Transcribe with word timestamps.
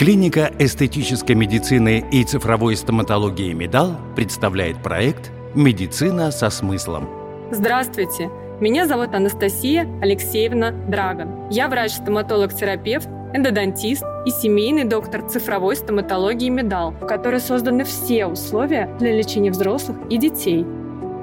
Клиника 0.00 0.50
эстетической 0.58 1.32
медицины 1.32 2.02
и 2.10 2.24
цифровой 2.24 2.74
стоматологии 2.74 3.52
«Медал» 3.52 3.96
представляет 4.16 4.82
проект 4.82 5.30
«Медицина 5.54 6.30
со 6.30 6.48
смыслом». 6.48 7.06
Здравствуйте! 7.50 8.30
Меня 8.60 8.86
зовут 8.86 9.14
Анастасия 9.14 9.86
Алексеевна 10.00 10.70
Драгон. 10.70 11.50
Я 11.50 11.68
врач-стоматолог-терапевт, 11.68 13.10
эндодонтист 13.34 14.02
и 14.24 14.30
семейный 14.30 14.84
доктор 14.84 15.28
цифровой 15.28 15.76
стоматологии 15.76 16.48
«Медал», 16.48 16.92
в 16.92 17.06
которой 17.06 17.40
созданы 17.40 17.84
все 17.84 18.24
условия 18.24 18.88
для 18.98 19.12
лечения 19.12 19.50
взрослых 19.50 19.98
и 20.08 20.16
детей. 20.16 20.64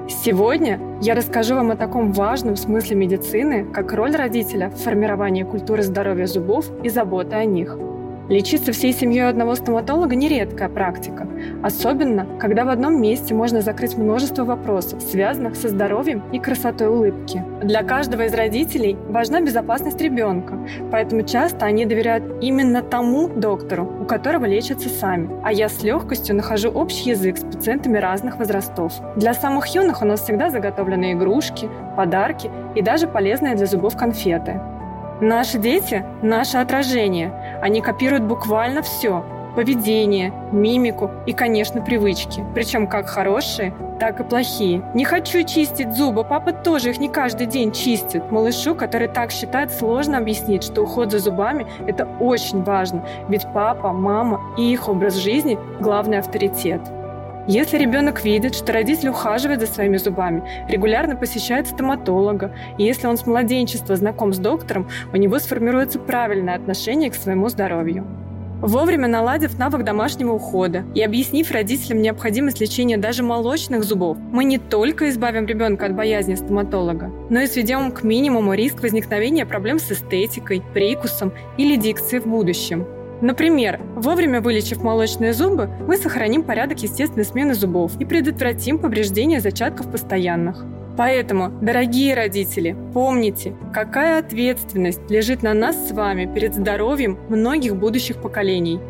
Сегодня 0.08 0.78
я 1.02 1.16
расскажу 1.16 1.56
вам 1.56 1.72
о 1.72 1.76
таком 1.76 2.12
важном 2.12 2.54
смысле 2.54 2.94
медицины, 2.94 3.64
как 3.74 3.92
роль 3.92 4.14
родителя 4.14 4.70
в 4.70 4.76
формировании 4.76 5.42
культуры 5.42 5.82
здоровья 5.82 6.26
зубов 6.26 6.70
и 6.84 6.88
заботы 6.88 7.34
о 7.34 7.44
них– 7.44 7.76
Лечиться 8.28 8.72
всей 8.72 8.92
семьей 8.92 9.26
одного 9.26 9.54
стоматолога– 9.54 10.14
нередкая 10.16 10.68
практика, 10.68 11.26
особенно, 11.62 12.26
когда 12.38 12.66
в 12.66 12.68
одном 12.68 13.00
месте 13.00 13.32
можно 13.32 13.62
закрыть 13.62 13.96
множество 13.96 14.44
вопросов, 14.44 15.00
связанных 15.00 15.56
со 15.56 15.68
здоровьем 15.68 16.22
и 16.30 16.38
красотой 16.38 16.88
улыбки. 16.88 17.42
Для 17.62 17.82
каждого 17.82 18.26
из 18.26 18.34
родителей 18.34 18.98
важна 19.08 19.40
безопасность 19.40 20.00
ребенка, 20.02 20.58
поэтому 20.90 21.22
часто 21.22 21.64
они 21.64 21.86
доверяют 21.86 22.24
именно 22.42 22.82
тому 22.82 23.28
доктору, 23.28 23.90
у 24.02 24.04
которого 24.04 24.44
лечатся 24.44 24.90
сами. 24.90 25.30
А 25.42 25.50
я 25.50 25.70
с 25.70 25.82
легкостью 25.82 26.36
нахожу 26.36 26.68
общий 26.68 27.10
язык 27.10 27.38
с 27.38 27.44
пациентами 27.44 27.96
разных 27.96 28.36
возрастов. 28.36 28.92
Для 29.16 29.32
самых 29.32 29.68
юных 29.68 30.02
у 30.02 30.04
нас 30.04 30.20
всегда 30.20 30.50
заготовлены 30.50 31.14
игрушки, 31.14 31.70
подарки 31.96 32.50
и 32.74 32.82
даже 32.82 33.08
полезные 33.08 33.54
для 33.54 33.64
зубов 33.64 33.96
конфеты. 33.96 34.60
Наши 35.20 35.58
дети– 35.58 36.04
наше 36.22 36.58
отражение. 36.58 37.47
Они 37.60 37.80
копируют 37.80 38.24
буквально 38.24 38.82
все– 38.82 39.24
поведение, 39.56 40.32
мимику 40.52 41.10
и, 41.26 41.32
конечно, 41.32 41.80
привычки. 41.80 42.44
Причем 42.54 42.86
как 42.86 43.08
хорошие, 43.08 43.74
так 43.98 44.20
и 44.20 44.22
плохие. 44.22 44.82
Не 44.94 45.04
хочу 45.04 45.42
чистить 45.42 45.96
зубы, 45.96 46.22
папа 46.22 46.52
тоже 46.52 46.90
их 46.90 46.98
не 46.98 47.08
каждый 47.08 47.46
день 47.46 47.72
чистит. 47.72 48.30
Малышу, 48.30 48.76
который 48.76 49.08
так 49.08 49.32
считает, 49.32 49.72
сложно 49.72 50.18
объяснить, 50.18 50.62
что 50.62 50.82
уход 50.82 51.10
за 51.10 51.18
зубами– 51.18 51.66
это 51.88 52.06
очень 52.20 52.62
важно, 52.62 53.02
ведь 53.28 53.46
папа, 53.52 53.92
мама 53.92 54.40
и 54.56 54.72
их 54.72 54.88
образ 54.88 55.14
жизни– 55.14 55.58
главный 55.80 56.18
авторитет. 56.18 56.80
Если 57.48 57.78
ребенок 57.78 58.26
видит, 58.26 58.54
что 58.54 58.74
родитель 58.74 59.08
ухаживает 59.08 59.60
за 59.60 59.66
своими 59.66 59.96
зубами, 59.96 60.42
регулярно 60.68 61.16
посещает 61.16 61.66
стоматолога, 61.66 62.54
и 62.76 62.84
если 62.84 63.06
он 63.06 63.16
с 63.16 63.24
младенчества 63.24 63.96
знаком 63.96 64.34
с 64.34 64.38
доктором, 64.38 64.90
у 65.14 65.16
него 65.16 65.38
сформируется 65.38 65.98
правильное 65.98 66.56
отношение 66.56 67.10
к 67.10 67.14
своему 67.14 67.48
здоровью. 67.48 68.06
Вовремя 68.60 69.08
наладив 69.08 69.58
навык 69.58 69.82
домашнего 69.82 70.32
ухода 70.32 70.84
и 70.94 71.00
объяснив 71.00 71.50
родителям 71.50 72.02
необходимость 72.02 72.60
лечения 72.60 72.98
даже 72.98 73.22
молочных 73.22 73.82
зубов, 73.82 74.18
мы 74.30 74.44
не 74.44 74.58
только 74.58 75.08
избавим 75.08 75.46
ребенка 75.46 75.86
от 75.86 75.94
боязни 75.94 76.34
стоматолога, 76.34 77.10
но 77.30 77.40
и 77.40 77.46
сведем 77.46 77.92
к 77.92 78.02
минимуму 78.02 78.52
риск 78.52 78.82
возникновения 78.82 79.46
проблем 79.46 79.78
с 79.78 79.90
эстетикой, 79.90 80.62
прикусом 80.74 81.32
или 81.56 81.76
дикцией 81.76 82.20
в 82.20 82.26
будущем. 82.26 82.86
Например, 83.20 83.80
вовремя 83.96 84.40
вылечив 84.40 84.82
молочные 84.82 85.32
зубы, 85.32 85.68
мы 85.86 85.96
сохраним 85.96 86.44
порядок 86.44 86.80
естественной 86.80 87.24
смены 87.24 87.54
зубов 87.54 87.92
и 88.00 88.04
предотвратим 88.04 88.78
повреждение 88.78 89.40
зачатков 89.40 89.90
постоянных. 89.90 90.64
Поэтому, 90.96 91.50
дорогие 91.60 92.14
родители, 92.14 92.76
помните, 92.92 93.54
какая 93.72 94.18
ответственность 94.18 95.08
лежит 95.10 95.42
на 95.42 95.54
нас 95.54 95.88
с 95.88 95.92
вами 95.92 96.32
перед 96.32 96.54
здоровьем 96.54 97.18
многих 97.28 97.76
будущих 97.76 98.20
поколений. 98.20 98.80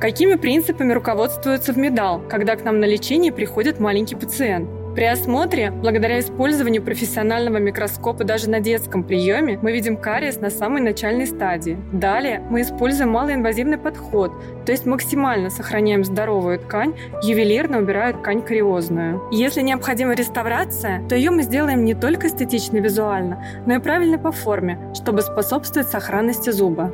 Какими 0.00 0.36
принципами 0.36 0.92
руководствуются 0.92 1.72
в 1.72 1.76
Медал, 1.76 2.22
когда 2.28 2.56
к 2.56 2.64
нам 2.64 2.80
на 2.80 2.86
лечение 2.86 3.32
приходит 3.32 3.80
маленький 3.80 4.14
пациент? 4.14 4.68
При 4.94 5.04
осмотре, 5.04 5.70
благодаря 5.70 6.18
использованию 6.18 6.82
профессионального 6.82 7.58
микроскопа 7.58 8.24
даже 8.24 8.50
на 8.50 8.58
детском 8.58 9.04
приеме, 9.04 9.56
мы 9.62 9.70
видим 9.70 9.96
кариес 9.96 10.40
на 10.40 10.50
самой 10.50 10.82
начальной 10.82 11.28
стадии. 11.28 11.78
Далее 11.92 12.42
мы 12.50 12.62
используем 12.62 13.10
малоинвазивный 13.10 13.78
подход, 13.78 14.32
то 14.66 14.72
есть 14.72 14.86
максимально 14.86 15.48
сохраняем 15.48 16.04
здоровую 16.04 16.58
ткань, 16.58 16.94
ювелирно 17.22 17.78
убирая 17.78 18.14
ткань 18.14 18.42
кариозную. 18.42 19.22
Если 19.30 19.62
необходима 19.62 20.14
реставрация, 20.14 21.06
то 21.08 21.14
ее 21.14 21.30
мы 21.30 21.42
сделаем 21.42 21.84
не 21.84 21.94
только 21.94 22.26
эстетично 22.26 22.78
визуально, 22.78 23.44
но 23.66 23.76
и 23.76 23.78
правильно 23.78 24.18
по 24.18 24.32
форме, 24.32 24.78
чтобы 24.94 25.22
способствовать 25.22 25.88
сохранности 25.88 26.50
зуба. 26.50 26.92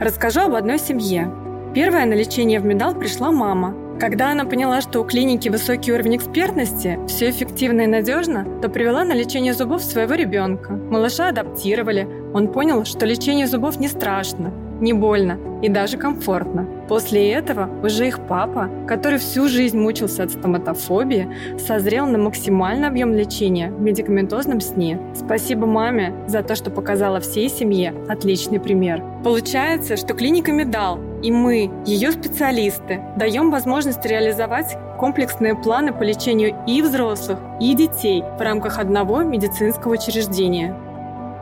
Расскажу 0.00 0.40
об 0.40 0.54
одной 0.54 0.80
семье. 0.80 1.30
Первая 1.72 2.04
на 2.04 2.14
лечение 2.14 2.58
в 2.58 2.64
медал 2.64 2.96
пришла 2.96 3.30
мама, 3.30 3.74
когда 4.02 4.32
она 4.32 4.44
поняла, 4.44 4.80
что 4.80 5.00
у 5.00 5.04
клиники 5.04 5.48
высокий 5.48 5.92
уровень 5.92 6.16
экспертности, 6.16 6.98
все 7.06 7.30
эффективно 7.30 7.82
и 7.82 7.86
надежно, 7.86 8.44
то 8.60 8.68
привела 8.68 9.04
на 9.04 9.12
лечение 9.12 9.54
зубов 9.54 9.80
своего 9.80 10.14
ребенка. 10.14 10.72
Малыша 10.72 11.28
адаптировали. 11.28 12.08
Он 12.34 12.48
понял, 12.48 12.84
что 12.84 13.06
лечение 13.06 13.46
зубов 13.46 13.78
не 13.78 13.86
страшно, 13.86 14.52
не 14.80 14.92
больно 14.92 15.38
и 15.62 15.68
даже 15.68 15.98
комфортно. 15.98 16.66
После 16.88 17.30
этого 17.30 17.70
уже 17.84 18.08
их 18.08 18.26
папа, 18.26 18.68
который 18.88 19.20
всю 19.20 19.48
жизнь 19.48 19.78
мучился 19.78 20.24
от 20.24 20.32
стоматофобии, 20.32 21.30
созрел 21.64 22.06
на 22.06 22.18
максимальный 22.18 22.88
объем 22.88 23.14
лечения 23.14 23.70
в 23.70 23.80
медикаментозном 23.80 24.60
сне. 24.60 24.98
Спасибо 25.14 25.66
маме 25.66 26.12
за 26.26 26.42
то, 26.42 26.56
что 26.56 26.72
показала 26.72 27.20
всей 27.20 27.48
семье 27.48 27.94
отличный 28.08 28.58
пример. 28.58 29.00
Получается, 29.22 29.96
что 29.96 30.14
клиника 30.14 30.50
Медал 30.50 30.98
и 31.22 31.30
мы, 31.30 31.70
ее 31.86 32.12
специалисты, 32.12 33.00
даем 33.16 33.50
возможность 33.50 34.04
реализовать 34.04 34.76
комплексные 34.98 35.54
планы 35.54 35.92
по 35.92 36.02
лечению 36.02 36.56
и 36.66 36.82
взрослых, 36.82 37.38
и 37.60 37.74
детей 37.74 38.22
в 38.22 38.40
рамках 38.40 38.78
одного 38.78 39.22
медицинского 39.22 39.92
учреждения. 39.92 40.76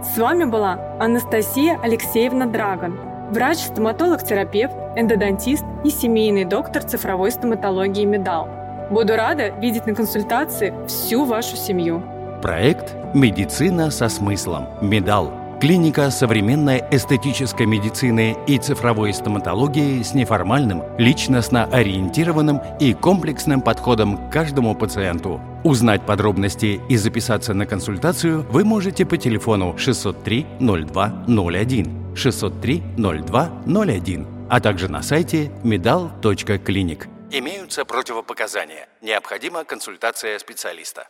С 0.03 0.17
вами 0.19 0.45
была 0.45 0.79
Анастасия 0.99 1.79
Алексеевна 1.83 2.47
Драгон, 2.47 2.99
врач, 3.31 3.59
стоматолог-терапевт, 3.59 4.75
эндодонтист 4.97 5.65
и 5.85 5.91
семейный 5.91 6.45
доктор 6.45 6.83
цифровой 6.83 7.31
стоматологии 7.31 8.05
«Медал». 8.05 8.49
Буду 8.91 9.15
рада 9.15 9.51
видеть 9.51 9.87
на 9.87 9.95
консультации 9.95 10.75
всю 10.89 11.25
вашу 11.25 11.57
семью. 11.57 12.03
Проект 12.43 12.95
«Медицина 13.15 13.91
со 13.91 14.09
смыслом. 14.09 14.67
Медал». 14.81 15.31
Клиника 15.61 16.11
современной 16.11 16.83
эстетической 16.91 17.67
медицины 17.67 18.35
и 18.47 18.57
цифровой 18.57 19.13
стоматологии 19.13 20.03
с 20.03 20.15
неформальным, 20.15 20.83
личностно 20.97 21.65
ориентированным 21.65 22.63
и 22.81 22.95
комплексным 22.95 23.61
подходом 23.61 24.17
к 24.17 24.33
каждому 24.33 24.75
пациенту. 24.75 25.39
Узнать 25.63 26.07
подробности 26.07 26.81
и 26.89 26.97
записаться 26.97 27.53
на 27.53 27.67
консультацию 27.67 28.47
вы 28.51 28.65
можете 28.65 29.05
по 29.05 29.19
телефону 29.19 29.77
603 29.77 30.47
02 30.61 31.25
01 31.29 32.17
603 32.17 32.83
02 32.97 33.53
01, 33.67 34.27
а 34.49 34.61
также 34.61 34.89
на 34.89 35.03
сайте 35.03 35.53
medal.clinic. 35.63 37.07
Имеются 37.31 37.85
противопоказания. 37.85 38.89
Необходима 39.03 39.65
консультация 39.65 40.39
специалиста. 40.39 41.07